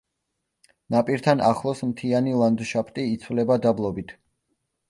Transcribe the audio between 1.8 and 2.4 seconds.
მთიანი